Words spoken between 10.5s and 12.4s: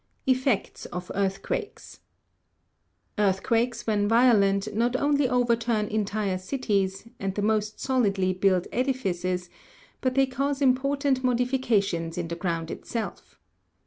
important modifications" in the